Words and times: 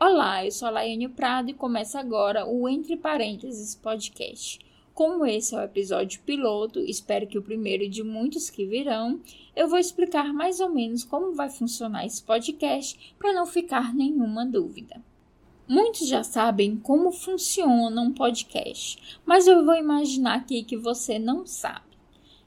Olá, 0.00 0.44
eu 0.44 0.52
sou 0.52 0.68
a 0.68 0.70
Laiane 0.70 1.08
Prado 1.08 1.50
e 1.50 1.54
começa 1.54 1.98
agora 1.98 2.46
o 2.46 2.68
Entre 2.68 2.96
Parênteses 2.96 3.74
Podcast. 3.74 4.60
Como 4.94 5.26
esse 5.26 5.56
é 5.56 5.58
o 5.58 5.64
episódio 5.64 6.20
piloto, 6.20 6.78
espero 6.78 7.26
que 7.26 7.36
o 7.36 7.42
primeiro 7.42 7.88
de 7.88 8.04
muitos 8.04 8.48
que 8.48 8.64
virão, 8.64 9.20
eu 9.56 9.66
vou 9.66 9.76
explicar 9.76 10.32
mais 10.32 10.60
ou 10.60 10.68
menos 10.68 11.02
como 11.02 11.34
vai 11.34 11.50
funcionar 11.50 12.06
esse 12.06 12.22
podcast 12.22 13.12
para 13.18 13.32
não 13.32 13.44
ficar 13.44 13.92
nenhuma 13.92 14.46
dúvida. 14.46 15.02
Muitos 15.66 16.06
já 16.06 16.22
sabem 16.22 16.76
como 16.76 17.10
funciona 17.10 18.00
um 18.00 18.12
podcast, 18.12 19.18
mas 19.26 19.48
eu 19.48 19.64
vou 19.64 19.74
imaginar 19.74 20.36
aqui 20.36 20.62
que 20.62 20.76
você 20.76 21.18
não 21.18 21.44
sabe. 21.44 21.98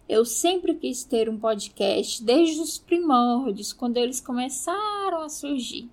Eu 0.08 0.24
sempre 0.24 0.74
quis 0.74 1.04
ter 1.04 1.28
um 1.28 1.38
podcast 1.38 2.24
desde 2.24 2.62
os 2.62 2.78
primórdios, 2.78 3.74
quando 3.74 3.98
eles 3.98 4.22
começaram 4.22 5.22
a 5.22 5.28
surgir. 5.28 5.90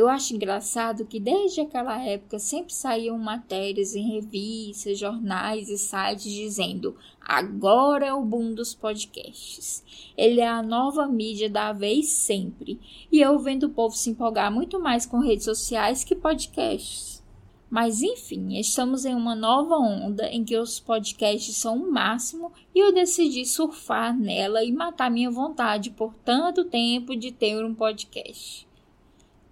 Eu 0.00 0.08
acho 0.08 0.34
engraçado 0.34 1.04
que 1.04 1.20
desde 1.20 1.60
aquela 1.60 2.02
época 2.02 2.38
sempre 2.38 2.72
saíam 2.72 3.18
matérias 3.18 3.94
em 3.94 4.14
revistas, 4.14 4.98
jornais 4.98 5.68
e 5.68 5.76
sites 5.76 6.32
dizendo: 6.32 6.96
agora 7.20 8.06
é 8.06 8.14
o 8.14 8.24
boom 8.24 8.54
dos 8.54 8.74
podcasts. 8.74 9.84
Ele 10.16 10.40
é 10.40 10.48
a 10.48 10.62
nova 10.62 11.06
mídia 11.06 11.50
da 11.50 11.74
vez 11.74 12.08
sempre. 12.08 12.80
E 13.12 13.20
eu 13.20 13.38
vendo 13.40 13.64
o 13.64 13.68
povo 13.68 13.94
se 13.94 14.08
empolgar 14.08 14.50
muito 14.50 14.80
mais 14.80 15.04
com 15.04 15.18
redes 15.18 15.44
sociais 15.44 16.02
que 16.02 16.16
podcasts. 16.16 17.22
Mas 17.68 18.00
enfim, 18.00 18.58
estamos 18.58 19.04
em 19.04 19.14
uma 19.14 19.34
nova 19.34 19.76
onda 19.76 20.30
em 20.30 20.42
que 20.42 20.56
os 20.56 20.80
podcasts 20.80 21.58
são 21.58 21.76
o 21.76 21.92
máximo 21.92 22.50
e 22.74 22.78
eu 22.78 22.90
decidi 22.90 23.44
surfar 23.44 24.16
nela 24.18 24.64
e 24.64 24.72
matar 24.72 25.10
minha 25.10 25.30
vontade 25.30 25.90
por 25.90 26.14
tanto 26.24 26.64
tempo 26.64 27.14
de 27.14 27.30
ter 27.30 27.62
um 27.62 27.74
podcast. 27.74 28.69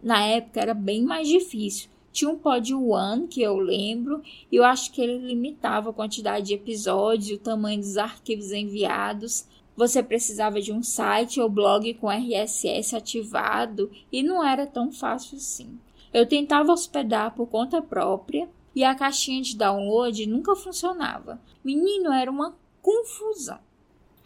Na 0.03 0.25
época 0.25 0.61
era 0.61 0.75
bem 0.75 1.03
mais 1.03 1.29
difícil. 1.29 1.91
Tinha 2.13 2.31
um 2.31 2.39
Pod 2.39 2.75
One 2.75 3.29
que 3.29 3.43
eu 3.43 3.57
lembro, 3.59 4.23
e 4.51 4.57
eu 4.57 4.65
acho 4.65 4.91
que 4.93 5.01
ele 5.01 5.19
limitava 5.19 5.91
a 5.91 5.93
quantidade 5.93 6.47
de 6.47 6.55
episódios 6.55 7.31
e 7.31 7.35
o 7.35 7.39
tamanho 7.39 7.81
dos 7.81 7.97
arquivos 7.97 8.51
enviados. 8.51 9.47
Você 9.77 10.03
precisava 10.03 10.61
de 10.61 10.73
um 10.73 10.83
site 10.83 11.41
ou 11.41 11.49
blog 11.49 11.95
com 11.95 12.11
RSS 12.11 12.97
ativado 12.97 13.91
e 14.11 14.23
não 14.23 14.45
era 14.45 14.67
tão 14.67 14.91
fácil 14.91 15.37
assim. 15.37 15.79
Eu 16.13 16.27
tentava 16.27 16.73
hospedar 16.73 17.35
por 17.35 17.47
conta 17.47 17.81
própria 17.81 18.49
e 18.75 18.83
a 18.83 18.95
caixinha 18.95 19.43
de 19.43 19.57
download 19.57 20.27
nunca 20.27 20.57
funcionava. 20.57 21.41
Menino, 21.63 22.13
era 22.13 22.31
uma 22.31 22.57
confusão. 22.83 23.61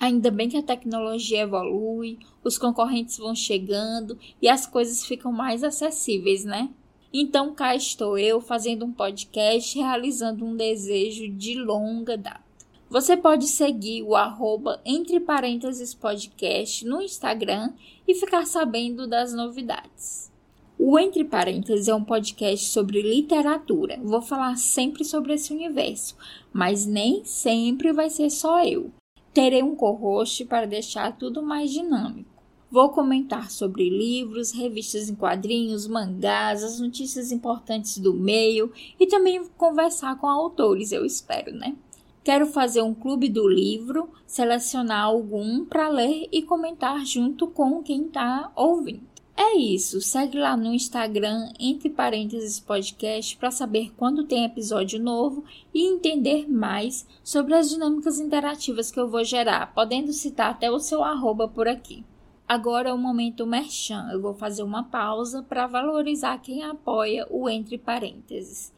Ainda 0.03 0.33
bem 0.33 0.49
que 0.49 0.57
a 0.57 0.63
tecnologia 0.65 1.43
evolui, 1.43 2.19
os 2.43 2.59
concorrentes 2.59 3.19
vão 3.19 3.37
chegando 3.37 4.19
e 4.43 4.49
as 4.49 4.67
coisas 4.67 5.07
ficam 5.07 5.31
mais 5.31 5.63
acessíveis, 5.63 6.45
né? 6.45 6.71
Então 7.13 7.55
cá 7.55 7.77
estou 7.77 8.19
eu 8.19 8.41
fazendo 8.41 8.85
um 8.85 8.91
podcast 8.91 9.79
realizando 9.79 10.45
um 10.45 10.57
desejo 10.57 11.29
de 11.29 11.55
longa 11.55 12.17
data. 12.17 12.43
Você 12.91 13.17
pode 13.17 13.47
seguir 13.47 14.03
o 14.03 14.17
arroba 14.17 14.81
entre 14.85 15.21
parênteses 15.21 15.95
podcast 15.95 16.85
no 16.85 17.01
Instagram 17.01 17.73
e 18.05 18.13
ficar 18.13 18.45
sabendo 18.45 19.07
das 19.07 19.33
novidades. 19.33 20.33
O 20.77 20.99
Entre 20.99 21.23
Parênteses 21.23 21.87
é 21.87 21.95
um 21.95 22.03
podcast 22.03 22.67
sobre 22.71 23.03
literatura. 23.03 24.01
Vou 24.03 24.21
falar 24.21 24.57
sempre 24.57 25.05
sobre 25.05 25.35
esse 25.35 25.53
universo, 25.53 26.17
mas 26.53 26.87
nem 26.87 27.25
sempre 27.25 27.93
vai 27.93 28.11
ser 28.11 28.31
só 28.31 28.65
eu. 28.65 28.91
Terei 29.33 29.63
um 29.63 29.75
co-host 29.75 30.45
para 30.45 30.67
deixar 30.67 31.17
tudo 31.17 31.43
mais 31.43 31.71
dinâmico. 31.71 32.31
Vou 32.71 32.91
comentar 32.91 33.51
sobre 33.51 33.89
livros, 33.89 34.53
revistas 34.53 35.09
em 35.09 35.15
quadrinhos, 35.15 35.87
mangás, 35.87 36.63
as 36.65 36.81
notícias 36.81 37.33
importantes 37.33 37.99
do 37.99 38.15
meio 38.15 38.73
e 38.99 39.07
também 39.07 39.45
conversar 39.57 40.19
com 40.19 40.27
autores, 40.27 40.93
eu 40.93 41.05
espero, 41.05 41.55
né? 41.55 41.77
Quero 42.25 42.47
fazer 42.47 42.83
um 42.83 42.95
clube 42.95 43.29
do 43.29 43.49
livro, 43.49 44.09
selecionar 44.27 45.05
algum 45.05 45.65
para 45.65 45.89
ler 45.89 46.29
e 46.31 46.43
comentar 46.43 47.05
junto 47.05 47.47
com 47.47 47.83
quem 47.83 48.07
está 48.07 48.53
ouvindo. 48.55 49.12
É 49.45 49.57
isso, 49.57 50.01
segue 50.01 50.39
lá 50.39 50.57
no 50.57 50.73
Instagram, 50.73 51.53
entre 51.59 51.91
parênteses 51.91 52.61
podcast, 52.61 53.37
para 53.37 53.51
saber 53.51 53.93
quando 53.97 54.25
tem 54.25 54.45
episódio 54.45 55.03
novo 55.03 55.45
e 55.75 55.85
entender 55.85 56.49
mais 56.49 57.05
sobre 57.25 57.53
as 57.53 57.69
dinâmicas 57.69 58.21
interativas 58.21 58.93
que 58.93 59.01
eu 59.01 59.09
vou 59.09 59.25
gerar, 59.25 59.75
podendo 59.75 60.13
citar 60.13 60.53
até 60.53 60.71
o 60.71 60.79
seu 60.79 61.03
arroba 61.03 61.49
por 61.49 61.67
aqui. 61.67 62.05
Agora 62.47 62.91
é 62.91 62.93
o 62.93 62.97
momento 62.97 63.45
merchan, 63.45 64.09
eu 64.13 64.23
vou 64.23 64.33
fazer 64.33 64.63
uma 64.63 64.85
pausa 64.85 65.43
para 65.43 65.67
valorizar 65.67 66.39
quem 66.39 66.63
apoia 66.63 67.27
o 67.29 67.51
entre 67.51 67.77
parênteses. 67.77 68.73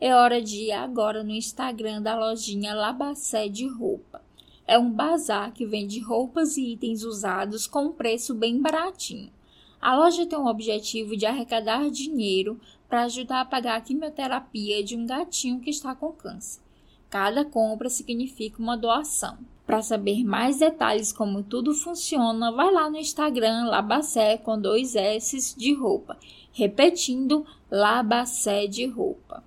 É 0.00 0.12
hora 0.16 0.42
de 0.42 0.64
ir 0.64 0.72
agora 0.72 1.22
no 1.22 1.30
Instagram 1.30 2.02
da 2.02 2.18
lojinha 2.18 2.74
Labacé 2.74 3.46
de 3.46 3.68
Roupa. 3.68 4.20
É 4.66 4.76
um 4.76 4.90
bazar 4.90 5.52
que 5.52 5.64
vende 5.64 6.00
roupas 6.00 6.56
e 6.56 6.72
itens 6.72 7.04
usados 7.04 7.68
com 7.68 7.84
um 7.84 7.92
preço 7.92 8.34
bem 8.34 8.60
baratinho. 8.60 9.37
A 9.80 9.96
loja 9.96 10.26
tem 10.26 10.38
o 10.38 10.46
objetivo 10.46 11.16
de 11.16 11.24
arrecadar 11.24 11.88
dinheiro 11.90 12.60
para 12.88 13.04
ajudar 13.04 13.42
a 13.42 13.44
pagar 13.44 13.76
a 13.76 13.80
quimioterapia 13.80 14.82
de 14.82 14.96
um 14.96 15.06
gatinho 15.06 15.60
que 15.60 15.70
está 15.70 15.94
com 15.94 16.10
câncer. 16.12 16.60
Cada 17.08 17.44
compra 17.44 17.88
significa 17.88 18.60
uma 18.60 18.76
doação. 18.76 19.38
Para 19.66 19.82
saber 19.82 20.24
mais 20.24 20.58
detalhes 20.58 21.12
como 21.12 21.42
tudo 21.42 21.74
funciona, 21.74 22.50
vai 22.50 22.72
lá 22.72 22.90
no 22.90 22.96
Instagram 22.96 23.66
Labacé 23.66 24.38
com 24.38 24.60
dois 24.60 24.96
S 24.96 25.56
de 25.56 25.74
roupa. 25.74 26.18
Repetindo, 26.52 27.46
Labacé 27.70 28.66
de 28.66 28.86
roupa. 28.86 29.44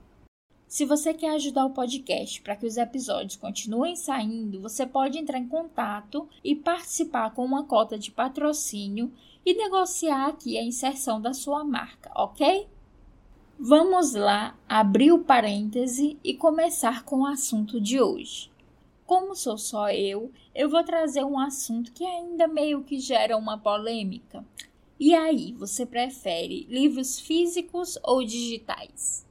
Se 0.71 0.85
você 0.85 1.13
quer 1.13 1.31
ajudar 1.31 1.65
o 1.65 1.71
podcast 1.71 2.41
para 2.41 2.55
que 2.55 2.65
os 2.65 2.77
episódios 2.77 3.35
continuem 3.35 3.93
saindo, 3.93 4.61
você 4.61 4.85
pode 4.85 5.17
entrar 5.17 5.37
em 5.37 5.45
contato 5.45 6.29
e 6.41 6.55
participar 6.55 7.31
com 7.31 7.43
uma 7.43 7.65
cota 7.65 7.99
de 7.99 8.09
patrocínio 8.09 9.11
e 9.45 9.53
negociar 9.53 10.27
aqui 10.27 10.57
a 10.57 10.63
inserção 10.63 11.19
da 11.19 11.33
sua 11.33 11.65
marca, 11.65 12.09
ok? 12.15 12.69
Vamos 13.59 14.13
lá 14.13 14.57
abrir 14.65 15.11
o 15.11 15.25
parêntese 15.25 16.17
e 16.23 16.33
começar 16.35 17.03
com 17.03 17.23
o 17.23 17.25
assunto 17.25 17.81
de 17.81 17.99
hoje. 17.99 18.49
Como 19.05 19.35
sou 19.35 19.57
só 19.57 19.89
eu, 19.89 20.31
eu 20.55 20.69
vou 20.69 20.85
trazer 20.85 21.25
um 21.25 21.38
assunto 21.38 21.91
que 21.91 22.05
ainda 22.05 22.47
meio 22.47 22.81
que 22.81 22.97
gera 22.97 23.35
uma 23.35 23.57
polêmica. 23.57 24.41
E 24.97 25.13
aí, 25.13 25.51
você 25.51 25.85
prefere 25.85 26.65
livros 26.69 27.19
físicos 27.19 27.99
ou 28.01 28.23
digitais? 28.23 29.29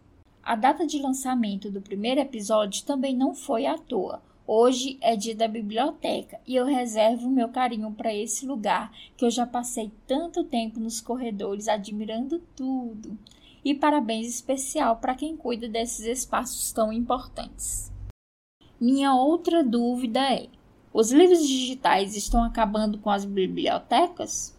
A 0.50 0.56
data 0.56 0.84
de 0.84 0.98
lançamento 0.98 1.70
do 1.70 1.80
primeiro 1.80 2.18
episódio 2.18 2.84
também 2.84 3.16
não 3.16 3.36
foi 3.36 3.66
à 3.66 3.78
toa. 3.78 4.20
Hoje 4.44 4.98
é 5.00 5.14
dia 5.14 5.32
da 5.32 5.46
biblioteca 5.46 6.40
e 6.44 6.56
eu 6.56 6.64
reservo 6.64 7.30
meu 7.30 7.50
carinho 7.50 7.92
para 7.92 8.12
esse 8.12 8.44
lugar 8.44 8.92
que 9.16 9.24
eu 9.24 9.30
já 9.30 9.46
passei 9.46 9.92
tanto 10.08 10.42
tempo 10.42 10.80
nos 10.80 11.00
corredores 11.00 11.68
admirando 11.68 12.40
tudo. 12.56 13.16
E 13.64 13.76
parabéns 13.76 14.26
especial 14.26 14.96
para 14.96 15.14
quem 15.14 15.36
cuida 15.36 15.68
desses 15.68 16.04
espaços 16.04 16.72
tão 16.72 16.92
importantes. 16.92 17.92
Minha 18.80 19.14
outra 19.14 19.62
dúvida 19.62 20.18
é: 20.34 20.48
os 20.92 21.12
livros 21.12 21.46
digitais 21.46 22.16
estão 22.16 22.42
acabando 22.42 22.98
com 22.98 23.08
as 23.10 23.24
bibliotecas? 23.24 24.58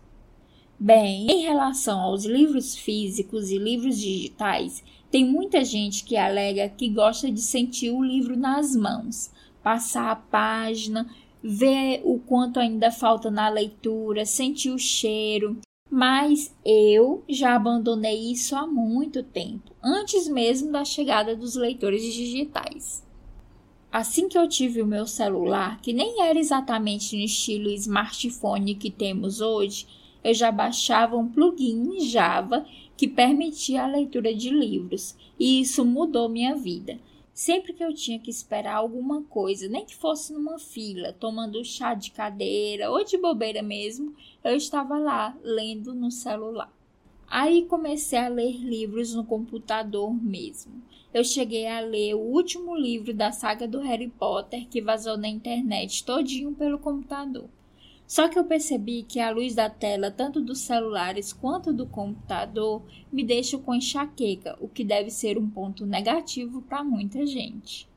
Bem, 0.79 1.29
em 1.29 1.41
relação 1.41 1.99
aos 1.99 2.23
livros 2.23 2.75
físicos 2.77 3.51
e 3.51 3.57
livros 3.57 3.99
digitais, 3.99 4.81
tem 5.11 5.25
muita 5.25 5.63
gente 5.65 6.05
que 6.05 6.15
alega 6.15 6.69
que 6.69 6.87
gosta 6.87 7.29
de 7.29 7.41
sentir 7.41 7.91
o 7.91 8.01
livro 8.01 8.37
nas 8.37 8.73
mãos, 8.73 9.29
passar 9.61 10.09
a 10.09 10.15
página, 10.15 11.05
ver 11.43 12.01
o 12.05 12.17
quanto 12.19 12.59
ainda 12.61 12.89
falta 12.91 13.29
na 13.29 13.49
leitura, 13.49 14.25
sentir 14.25 14.71
o 14.71 14.79
cheiro. 14.79 15.57
Mas 15.89 16.55
eu 16.63 17.21
já 17.27 17.55
abandonei 17.55 18.31
isso 18.31 18.55
há 18.55 18.65
muito 18.65 19.21
tempo, 19.21 19.73
antes 19.83 20.29
mesmo 20.29 20.71
da 20.71 20.85
chegada 20.85 21.35
dos 21.35 21.55
leitores 21.55 22.01
digitais. 22.01 23.05
Assim 23.91 24.29
que 24.29 24.37
eu 24.37 24.47
tive 24.47 24.81
o 24.81 24.87
meu 24.87 25.05
celular, 25.05 25.81
que 25.81 25.91
nem 25.91 26.21
era 26.21 26.39
exatamente 26.39 27.17
no 27.17 27.23
estilo 27.23 27.69
smartphone 27.71 28.75
que 28.75 28.89
temos 28.89 29.41
hoje, 29.41 29.85
eu 30.23 30.33
já 30.33 30.51
baixava 30.51 31.17
um 31.17 31.27
plugin 31.27 31.95
em 31.95 31.99
Java 32.01 32.65
que 32.95 33.07
permitia 33.07 33.83
a 33.83 33.87
leitura 33.87 34.33
de 34.33 34.49
livros, 34.49 35.15
e 35.39 35.61
isso 35.61 35.83
mudou 35.83 36.29
minha 36.29 36.55
vida. 36.55 36.99
Sempre 37.33 37.73
que 37.73 37.83
eu 37.83 37.93
tinha 37.93 38.19
que 38.19 38.29
esperar 38.29 38.75
alguma 38.75 39.23
coisa, 39.23 39.67
nem 39.67 39.85
que 39.85 39.95
fosse 39.95 40.33
numa 40.33 40.59
fila, 40.59 41.13
tomando 41.13 41.63
chá 41.65 41.93
de 41.93 42.11
cadeira 42.11 42.91
ou 42.91 43.03
de 43.03 43.17
bobeira 43.17 43.63
mesmo, 43.63 44.13
eu 44.43 44.55
estava 44.55 44.97
lá 44.97 45.35
lendo 45.41 45.93
no 45.93 46.11
celular. 46.11 46.71
Aí 47.27 47.65
comecei 47.65 48.19
a 48.19 48.27
ler 48.27 48.57
livros 48.57 49.15
no 49.15 49.23
computador 49.23 50.13
mesmo. 50.13 50.83
Eu 51.13 51.23
cheguei 51.23 51.65
a 51.65 51.79
ler 51.79 52.13
o 52.13 52.19
último 52.19 52.75
livro 52.75 53.13
da 53.13 53.31
saga 53.31 53.67
do 53.67 53.79
Harry 53.79 54.09
Potter 54.09 54.67
que 54.67 54.81
vazou 54.81 55.17
na 55.17 55.29
internet 55.29 56.03
todinho 56.03 56.53
pelo 56.53 56.77
computador. 56.77 57.49
Só 58.11 58.27
que 58.27 58.37
eu 58.37 58.43
percebi 58.43 59.03
que 59.03 59.21
a 59.21 59.31
luz 59.31 59.55
da 59.55 59.69
tela, 59.69 60.11
tanto 60.11 60.41
dos 60.41 60.59
celulares 60.59 61.31
quanto 61.31 61.71
do 61.71 61.85
computador, 61.85 62.83
me 63.09 63.23
deixa 63.23 63.57
com 63.57 63.73
enxaqueca, 63.73 64.57
o 64.59 64.67
que 64.67 64.83
deve 64.83 65.09
ser 65.09 65.37
um 65.37 65.49
ponto 65.49 65.85
negativo 65.85 66.61
para 66.61 66.83
muita 66.83 67.25
gente. 67.25 67.87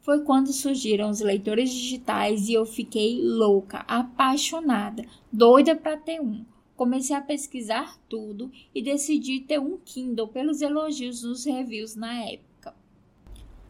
Foi 0.00 0.22
quando 0.22 0.54
surgiram 0.54 1.10
os 1.10 1.20
leitores 1.20 1.70
digitais 1.70 2.48
e 2.48 2.54
eu 2.54 2.64
fiquei 2.64 3.20
louca, 3.22 3.80
apaixonada, 3.80 5.04
doida 5.30 5.76
para 5.76 5.98
ter 5.98 6.18
um. 6.18 6.46
Comecei 6.74 7.14
a 7.14 7.20
pesquisar 7.20 7.98
tudo 8.08 8.50
e 8.74 8.80
decidi 8.80 9.40
ter 9.40 9.60
um 9.60 9.76
Kindle 9.84 10.28
pelos 10.28 10.62
elogios 10.62 11.22
nos 11.22 11.44
reviews 11.44 11.94
na 11.94 12.14
época. 12.24 12.74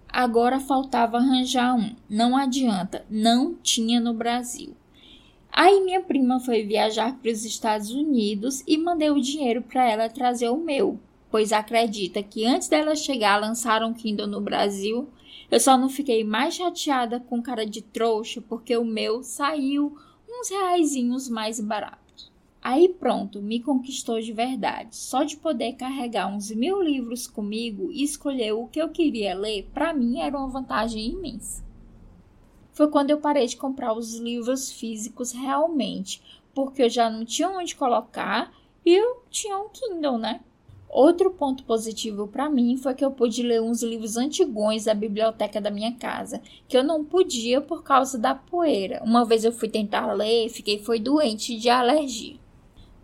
Agora 0.09 0.61
faltava 0.61 1.17
arranjar 1.17 1.75
um. 1.75 1.97
Não 2.09 2.37
adianta, 2.37 3.05
não 3.11 3.57
tinha 3.57 3.99
no 3.99 4.15
Brasil. 4.15 4.77
Aí 5.61 5.81
minha 5.81 6.01
prima 6.01 6.39
foi 6.39 6.63
viajar 6.63 7.19
para 7.19 7.33
os 7.33 7.45
Estados 7.45 7.91
Unidos 7.91 8.63
e 8.65 8.79
mandei 8.79 9.11
o 9.11 9.21
dinheiro 9.21 9.61
para 9.61 9.91
ela 9.91 10.09
trazer 10.09 10.49
o 10.51 10.57
meu, 10.57 11.01
pois 11.33 11.53
acredita 11.53 12.23
que 12.23 12.47
antes 12.47 12.69
dela 12.69 12.95
chegar 12.95 13.41
lançaram 13.41 13.93
Kindle 13.93 14.29
no 14.29 14.41
Brasil. 14.41 15.09
Eu 15.51 15.59
só 15.59 15.77
não 15.77 15.89
fiquei 15.89 16.23
mais 16.23 16.55
chateada 16.55 17.19
com 17.19 17.43
cara 17.43 17.67
de 17.67 17.83
trouxa 17.83 18.41
porque 18.41 18.77
o 18.77 18.85
meu 18.85 19.25
saiu 19.25 19.99
uns 20.31 20.49
reaisinhos 20.49 21.29
mais 21.29 21.59
baratos. 21.59 22.31
Aí 22.63 22.91
pronto, 22.91 23.43
me 23.43 23.59
conquistou 23.59 24.21
de 24.21 24.33
verdade. 24.33 24.95
Só 24.95 25.25
de 25.25 25.37
poder 25.39 25.73
carregar 25.73 26.33
uns 26.33 26.53
mil 26.53 26.81
livros 26.81 27.27
comigo 27.27 27.91
e 27.91 28.05
escolher 28.05 28.53
o 28.53 28.69
que 28.69 28.81
eu 28.81 28.91
queria 28.91 29.35
ler, 29.35 29.69
para 29.75 29.93
mim 29.93 30.21
era 30.21 30.39
uma 30.39 30.47
vantagem 30.47 31.15
imensa 31.15 31.67
foi 32.79 32.87
quando 32.87 33.11
eu 33.11 33.19
parei 33.19 33.45
de 33.45 33.57
comprar 33.57 33.93
os 33.93 34.15
livros 34.21 34.71
físicos 34.71 35.33
realmente, 35.33 36.23
porque 36.55 36.85
eu 36.85 36.89
já 36.89 37.11
não 37.11 37.25
tinha 37.25 37.49
onde 37.49 37.75
colocar 37.75 38.55
e 38.87 38.95
eu 38.95 39.25
tinha 39.29 39.59
um 39.59 39.69
Kindle, 39.69 40.17
né? 40.17 40.43
Outro 40.89 41.33
ponto 41.33 41.65
positivo 41.65 42.29
para 42.29 42.49
mim 42.49 42.77
foi 42.77 42.95
que 42.95 43.05
eu 43.05 43.11
pude 43.11 43.43
ler 43.43 43.61
uns 43.61 43.83
livros 43.83 44.17
antigões 44.17 44.85
da 44.85 44.95
biblioteca 44.95 45.61
da 45.61 45.73
minha 45.73 45.93
casa, 45.97 46.41
que 46.69 46.79
eu 46.79 46.85
não 46.85 47.05
podia 47.05 47.61
por 47.61 47.83
causa 47.83 48.17
da 48.17 48.33
poeira. 48.33 49.03
Uma 49.03 49.25
vez 49.25 49.45
eu 49.45 49.51
fui 49.51 49.69
tentar 49.69 50.13
ler 50.13 50.47
e 50.47 50.49
fiquei 50.49 50.79
foi 50.79 51.01
doente 51.01 51.59
de 51.59 51.69
alergia. 51.69 52.37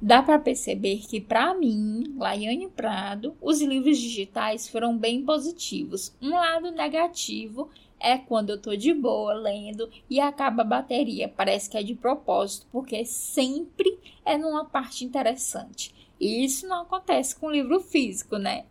Dá 0.00 0.22
para 0.22 0.38
perceber 0.38 0.98
que 0.98 1.20
para 1.20 1.52
mim, 1.52 2.14
Laiane 2.16 2.68
Prado, 2.68 3.34
os 3.42 3.60
livros 3.60 3.98
digitais 3.98 4.68
foram 4.68 4.96
bem 4.96 5.24
positivos. 5.24 6.14
Um 6.22 6.30
lado 6.30 6.70
negativo 6.70 7.70
é 8.04 8.18
quando 8.18 8.50
eu 8.50 8.60
tô 8.60 8.76
de 8.76 8.92
boa 8.92 9.32
lendo 9.32 9.88
e 10.10 10.20
acaba 10.20 10.60
a 10.60 10.66
bateria. 10.66 11.26
Parece 11.26 11.70
que 11.70 11.78
é 11.78 11.82
de 11.82 11.94
propósito, 11.94 12.66
porque 12.70 13.04
sempre 13.06 13.98
é 14.24 14.36
numa 14.36 14.66
parte 14.66 15.04
interessante. 15.04 15.94
E 16.20 16.44
isso 16.44 16.68
não 16.68 16.82
acontece 16.82 17.34
com 17.34 17.50
livro 17.50 17.80
físico, 17.80 18.36
né? 18.36 18.66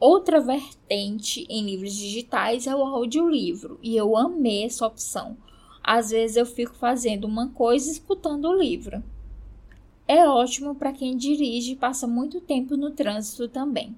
Outra 0.00 0.40
vertente 0.40 1.46
em 1.48 1.66
livros 1.66 1.94
digitais 1.94 2.66
é 2.66 2.74
o 2.74 2.82
audiolivro, 2.82 3.78
e 3.82 3.96
eu 3.96 4.16
amei 4.16 4.64
essa 4.64 4.86
opção. 4.86 5.36
Às 5.82 6.10
vezes 6.10 6.36
eu 6.36 6.46
fico 6.46 6.74
fazendo 6.74 7.24
uma 7.26 7.48
coisa 7.48 7.90
escutando 7.90 8.46
o 8.48 8.58
livro. 8.58 9.02
É 10.08 10.26
ótimo 10.28 10.74
para 10.74 10.92
quem 10.92 11.16
dirige 11.16 11.72
e 11.72 11.76
passa 11.76 12.06
muito 12.06 12.40
tempo 12.40 12.76
no 12.76 12.90
trânsito 12.90 13.48
também. 13.48 13.94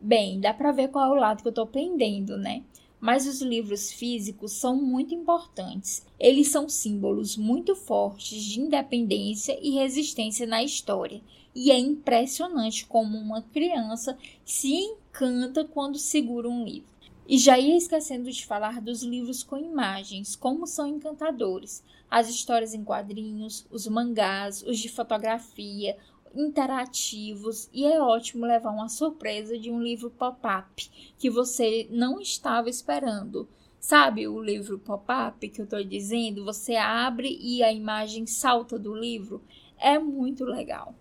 Bem, 0.00 0.40
dá 0.40 0.54
para 0.54 0.72
ver 0.72 0.88
qual 0.88 1.14
é 1.14 1.16
o 1.16 1.20
lado 1.20 1.42
que 1.42 1.48
eu 1.48 1.50
estou 1.50 1.66
pendendo, 1.66 2.36
né? 2.36 2.62
Mas 3.00 3.26
os 3.26 3.40
livros 3.40 3.92
físicos 3.92 4.52
são 4.52 4.76
muito 4.76 5.14
importantes. 5.14 6.04
Eles 6.18 6.48
são 6.48 6.68
símbolos 6.68 7.36
muito 7.36 7.74
fortes 7.76 8.42
de 8.42 8.60
independência 8.60 9.58
e 9.62 9.70
resistência 9.70 10.46
na 10.46 10.62
história. 10.62 11.20
E 11.54 11.70
é 11.70 11.78
impressionante 11.78 12.86
como 12.86 13.18
uma 13.18 13.42
criança 13.42 14.16
se 14.44 14.72
encanta 14.72 15.64
quando 15.64 15.98
segura 15.98 16.48
um 16.48 16.64
livro. 16.64 16.98
E 17.26 17.36
já 17.36 17.58
ia 17.58 17.76
esquecendo 17.76 18.30
de 18.30 18.46
falar 18.46 18.80
dos 18.80 19.02
livros 19.02 19.42
com 19.42 19.58
imagens, 19.58 20.34
como 20.34 20.66
são 20.66 20.86
encantadores. 20.86 21.84
As 22.10 22.30
histórias 22.30 22.72
em 22.72 22.82
quadrinhos, 22.82 23.66
os 23.70 23.86
mangás, 23.86 24.62
os 24.62 24.78
de 24.78 24.88
fotografia, 24.88 25.96
interativos 26.34 27.68
e 27.72 27.84
é 27.84 28.00
ótimo 28.00 28.46
levar 28.46 28.70
uma 28.70 28.88
surpresa 28.88 29.58
de 29.58 29.70
um 29.70 29.82
livro 29.82 30.10
pop-up 30.10 30.90
que 31.18 31.30
você 31.30 31.86
não 31.90 32.20
estava 32.20 32.68
esperando. 32.68 33.48
Sabe 33.80 34.26
o 34.26 34.42
livro 34.42 34.78
pop-up 34.78 35.48
que 35.48 35.60
eu 35.60 35.64
estou 35.64 35.82
dizendo? 35.84 36.44
Você 36.44 36.76
abre 36.76 37.38
e 37.40 37.62
a 37.62 37.72
imagem 37.72 38.26
salta 38.26 38.78
do 38.78 38.94
livro. 38.94 39.42
É 39.78 39.98
muito 39.98 40.44
legal. 40.44 40.94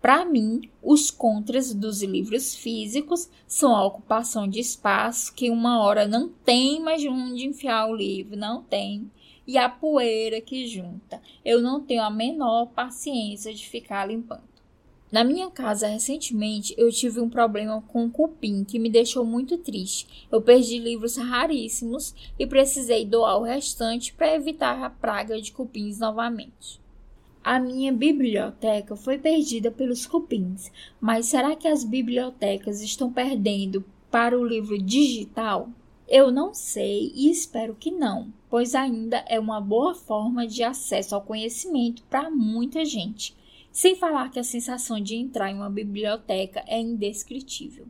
Para 0.00 0.24
mim, 0.24 0.70
os 0.82 1.10
contras 1.10 1.74
dos 1.74 2.02
livros 2.02 2.54
físicos 2.54 3.28
são 3.46 3.74
a 3.74 3.84
ocupação 3.84 4.46
de 4.46 4.60
espaço, 4.60 5.34
que 5.34 5.50
uma 5.50 5.82
hora 5.82 6.06
não 6.06 6.28
tem 6.28 6.80
mais 6.80 7.04
onde 7.04 7.46
enfiar 7.46 7.88
o 7.88 7.96
livro, 7.96 8.36
não 8.36 8.62
tem, 8.62 9.10
e 9.44 9.58
a 9.58 9.68
poeira 9.68 10.40
que 10.40 10.66
junta. 10.66 11.20
Eu 11.44 11.60
não 11.60 11.80
tenho 11.80 12.02
a 12.02 12.10
menor 12.10 12.66
paciência 12.66 13.52
de 13.52 13.68
ficar 13.68 14.06
limpando. 14.06 14.47
Na 15.10 15.24
minha 15.24 15.50
casa, 15.50 15.88
recentemente, 15.88 16.74
eu 16.76 16.92
tive 16.92 17.18
um 17.18 17.30
problema 17.30 17.80
com 17.88 18.04
o 18.04 18.10
cupim 18.10 18.62
que 18.62 18.78
me 18.78 18.90
deixou 18.90 19.24
muito 19.24 19.56
triste. 19.56 20.26
Eu 20.30 20.42
perdi 20.42 20.78
livros 20.78 21.16
raríssimos 21.16 22.14
e 22.38 22.46
precisei 22.46 23.06
doar 23.06 23.38
o 23.38 23.44
restante 23.44 24.12
para 24.12 24.34
evitar 24.34 24.84
a 24.84 24.90
praga 24.90 25.40
de 25.40 25.50
cupins 25.50 25.98
novamente. 25.98 26.78
A 27.42 27.58
minha 27.58 27.90
biblioteca 27.90 28.94
foi 28.96 29.16
perdida 29.16 29.70
pelos 29.70 30.04
cupins, 30.04 30.70
mas 31.00 31.24
será 31.24 31.56
que 31.56 31.66
as 31.66 31.84
bibliotecas 31.84 32.82
estão 32.82 33.10
perdendo 33.10 33.82
para 34.10 34.38
o 34.38 34.44
livro 34.44 34.76
digital? 34.76 35.70
Eu 36.06 36.30
não 36.30 36.52
sei 36.52 37.10
e 37.14 37.30
espero 37.30 37.74
que 37.74 37.90
não, 37.90 38.30
pois 38.50 38.74
ainda 38.74 39.24
é 39.26 39.40
uma 39.40 39.58
boa 39.58 39.94
forma 39.94 40.46
de 40.46 40.62
acesso 40.62 41.14
ao 41.14 41.22
conhecimento 41.22 42.02
para 42.10 42.28
muita 42.28 42.84
gente. 42.84 43.37
Sem 43.70 43.94
falar 43.94 44.30
que 44.30 44.38
a 44.38 44.44
sensação 44.44 45.00
de 45.00 45.14
entrar 45.14 45.50
em 45.50 45.54
uma 45.54 45.70
biblioteca 45.70 46.64
é 46.66 46.80
indescritível. 46.80 47.86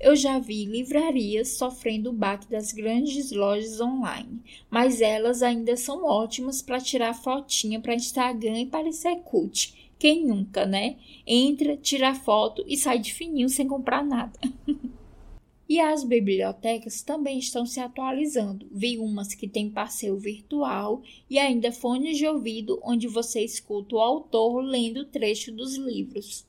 Eu 0.00 0.16
já 0.16 0.38
vi 0.38 0.64
livrarias 0.64 1.48
sofrendo 1.48 2.08
o 2.08 2.14
baque 2.14 2.50
das 2.50 2.72
grandes 2.72 3.32
lojas 3.32 3.80
online, 3.80 4.40
mas 4.70 5.02
elas 5.02 5.42
ainda 5.42 5.76
são 5.76 6.04
ótimas 6.04 6.62
para 6.62 6.80
tirar 6.80 7.12
fotinha 7.12 7.78
para 7.78 7.94
Instagram 7.94 8.60
e 8.60 8.66
parecer 8.66 9.16
cult. 9.16 9.92
Quem 9.98 10.26
nunca, 10.26 10.64
né? 10.64 10.96
Entra, 11.26 11.76
tira 11.76 12.14
foto 12.14 12.64
e 12.66 12.78
sai 12.78 12.98
de 12.98 13.12
fininho 13.12 13.50
sem 13.50 13.68
comprar 13.68 14.02
nada. 14.02 14.38
E 15.70 15.78
as 15.78 16.02
bibliotecas 16.02 17.00
também 17.00 17.38
estão 17.38 17.64
se 17.64 17.78
atualizando. 17.78 18.66
Vi 18.72 18.98
umas 18.98 19.34
que 19.34 19.46
têm 19.46 19.70
passeio 19.70 20.18
virtual 20.18 21.00
e 21.30 21.38
ainda 21.38 21.70
fones 21.70 22.18
de 22.18 22.26
ouvido 22.26 22.80
onde 22.82 23.06
você 23.06 23.44
escuta 23.44 23.94
o 23.94 24.00
autor 24.00 24.62
lendo 24.62 25.04
trecho 25.04 25.52
dos 25.52 25.76
livros. 25.76 26.44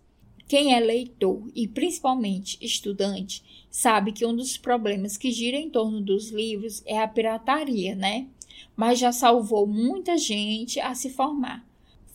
Quem 0.48 0.74
é 0.74 0.80
leitor 0.80 1.48
e 1.54 1.68
principalmente 1.68 2.58
estudante 2.60 3.44
sabe 3.70 4.12
que 4.12 4.26
um 4.26 4.36
dos 4.36 4.58
problemas 4.58 5.18
que 5.18 5.32
gira 5.32 5.56
em 5.56 5.70
torno 5.70 6.02
dos 6.02 6.32
livros 6.32 6.82
é 6.88 6.98
a 6.98 7.08
pirataria, 7.08 7.94
né? 7.94 8.28
Mas 8.76 8.98
já 8.98 9.12
salvou 9.12 9.68
muita 9.68 10.18
gente 10.18 10.80
a 10.80 10.96
se 10.96 11.12
formar. 11.12 11.64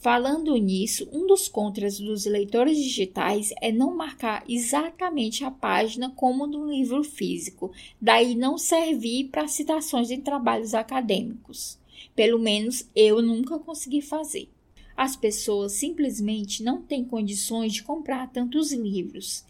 Falando 0.07 0.55
nisso, 0.55 1.09
um 1.13 1.27
dos 1.27 1.49
contras 1.49 1.99
dos 1.99 2.27
leitores 2.27 2.79
digitais 2.79 3.53
é 3.61 3.73
não 3.73 3.93
marcar 3.97 4.45
exatamente 4.49 5.45
a 5.45 5.51
página 5.51 6.11
como 6.11 6.47
no 6.47 6.71
livro 6.71 7.03
físico, 7.03 7.73
daí 8.01 8.37
não 8.37 8.57
servir 8.57 9.31
para 9.31 9.49
citações 9.49 10.13
em 10.13 10.21
trabalhos 10.21 10.75
acadêmicos. 10.75 11.77
Pelo 12.15 12.39
menos 12.39 12.89
eu 12.95 13.21
nunca 13.21 13.59
consegui 13.59 14.01
fazer. 14.01 14.49
As 14.97 15.17
pessoas 15.17 15.73
simplesmente 15.73 16.63
não 16.63 16.81
têm 16.81 17.05
condições 17.05 17.73
de 17.73 17.83
comprar 17.83 18.31
tantos 18.31 18.71
livros. 18.71 19.45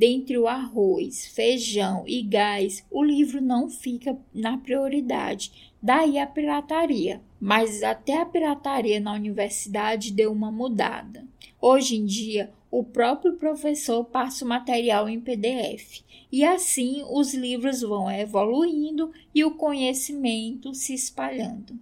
Dentre 0.00 0.38
o 0.38 0.48
arroz, 0.48 1.26
feijão 1.26 2.04
e 2.06 2.22
gás, 2.22 2.82
o 2.90 3.04
livro 3.04 3.40
não 3.40 3.68
fica 3.68 4.16
na 4.32 4.56
prioridade, 4.56 5.72
daí 5.82 6.18
a 6.18 6.26
pirataria 6.26 7.20
mas 7.40 7.82
até 7.82 8.20
a 8.20 8.26
pirataria 8.26 9.00
na 9.00 9.14
universidade 9.14 10.12
deu 10.12 10.30
uma 10.30 10.52
mudada. 10.52 11.26
Hoje 11.58 11.96
em 11.96 12.04
dia, 12.04 12.52
o 12.70 12.84
próprio 12.84 13.32
professor 13.36 14.04
passa 14.04 14.44
o 14.44 14.48
material 14.48 15.08
em 15.08 15.18
PDF, 15.18 16.02
e 16.30 16.44
assim 16.44 17.02
os 17.10 17.32
livros 17.32 17.80
vão 17.80 18.10
evoluindo 18.10 19.10
e 19.34 19.42
o 19.42 19.52
conhecimento 19.52 20.74
se 20.74 20.92
espalhando. 20.92 21.78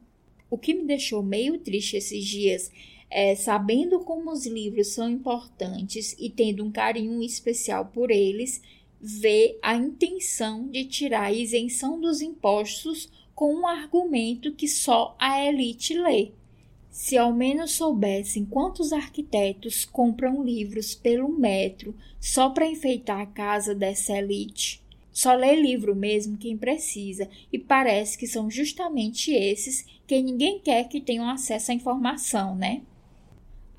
O 0.49 0.57
que 0.57 0.73
me 0.73 0.85
deixou 0.85 1.23
meio 1.23 1.59
triste 1.59 1.97
esses 1.97 2.25
dias 2.25 2.71
é, 3.11 3.35
sabendo 3.35 4.01
como 4.01 4.31
os 4.31 4.47
livros 4.47 4.89
são 4.89 5.09
importantes 5.09 6.15
e 6.19 6.29
tendo 6.29 6.65
um 6.65 6.71
carinho 6.71 7.23
especial 7.23 7.87
por 7.87 8.11
eles, 8.11 8.61
ver 9.01 9.59
a 9.63 9.75
intenção 9.75 10.67
de 10.69 10.85
tirar 10.85 11.25
a 11.25 11.33
isenção 11.33 12.01
dos 12.01 12.21
impostos 12.21 13.09
com 13.35 13.55
um 13.55 13.67
argumento 13.67 14.53
que 14.53 14.67
só 14.67 15.17
a 15.19 15.45
elite 15.45 15.95
lê. 15.95 16.33
Se 16.91 17.17
ao 17.17 17.33
menos 17.33 17.73
soubessem 17.73 18.45
quantos 18.45 18.93
arquitetos 18.93 19.85
compram 19.85 20.43
livros 20.43 20.95
pelo 20.95 21.29
metro 21.29 21.95
só 22.19 22.51
para 22.51 22.67
enfeitar 22.67 23.21
a 23.21 23.27
casa 23.27 23.75
dessa 23.75 24.19
elite. 24.19 24.83
Só 25.13 25.35
lê 25.35 25.55
livro 25.55 25.95
mesmo 25.95 26.37
quem 26.37 26.57
precisa, 26.57 27.29
e 27.53 27.59
parece 27.59 28.17
que 28.17 28.27
são 28.27 28.51
justamente 28.51 29.33
esses 29.33 29.85
que 30.07 30.21
ninguém 30.23 30.61
quer 30.61 30.89
que 30.89 31.01
tenham 31.01 31.29
acesso 31.29 31.71
à 31.71 31.75
informação, 31.75 32.55
né? 32.55 32.83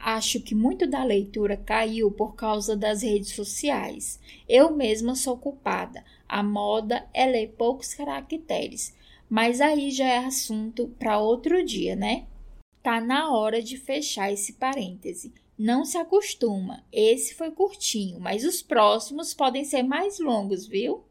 Acho 0.01 0.39
que 0.39 0.55
muito 0.55 0.87
da 0.87 1.03
leitura 1.03 1.57
caiu 1.57 2.09
por 2.09 2.33
causa 2.33 2.75
das 2.75 3.01
redes 3.03 3.35
sociais. 3.35 4.17
Eu 4.47 4.71
mesma 4.71 5.13
sou 5.13 5.37
culpada. 5.37 6.05
A 6.27 6.41
moda 6.41 7.05
é 7.13 7.25
ler 7.25 7.55
poucos 7.57 7.93
caracteres, 7.93 8.95
mas 9.29 9.59
aí 9.59 9.91
já 9.91 10.05
é 10.05 10.17
assunto 10.19 10.87
para 10.97 11.19
outro 11.19 11.65
dia, 11.65 11.97
né? 11.97 12.25
Tá 12.81 13.01
na 13.01 13.31
hora 13.31 13.61
de 13.61 13.77
fechar 13.77 14.31
esse 14.31 14.53
parêntese. 14.53 15.33
Não 15.57 15.83
se 15.83 15.97
acostuma. 15.97 16.85
Esse 16.93 17.35
foi 17.35 17.51
curtinho, 17.51 18.21
mas 18.21 18.45
os 18.45 18.61
próximos 18.61 19.33
podem 19.33 19.65
ser 19.65 19.83
mais 19.83 20.17
longos, 20.17 20.65
viu? 20.65 21.03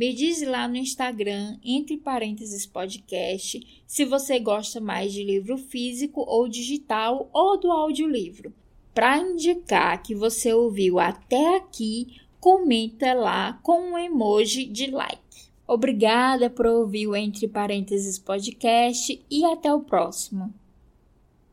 Me 0.00 0.14
diz 0.14 0.40
lá 0.40 0.66
no 0.66 0.78
Instagram, 0.78 1.58
entre 1.62 1.98
parênteses 1.98 2.64
podcast, 2.64 3.82
se 3.86 4.02
você 4.06 4.38
gosta 4.38 4.80
mais 4.80 5.12
de 5.12 5.22
livro 5.22 5.58
físico 5.58 6.22
ou 6.26 6.48
digital 6.48 7.28
ou 7.34 7.60
do 7.60 7.70
audiolivro. 7.70 8.50
Para 8.94 9.18
indicar 9.18 10.02
que 10.02 10.14
você 10.14 10.54
ouviu 10.54 10.98
até 10.98 11.58
aqui, 11.58 12.18
comenta 12.40 13.12
lá 13.12 13.60
com 13.62 13.92
um 13.92 13.98
emoji 13.98 14.64
de 14.64 14.90
like. 14.90 15.20
Obrigada 15.68 16.48
por 16.48 16.64
ouvir 16.64 17.06
o 17.06 17.14
Entre 17.14 17.46
Parênteses 17.46 18.18
podcast 18.18 19.22
e 19.30 19.44
até 19.44 19.70
o 19.70 19.80
próximo. 19.80 20.50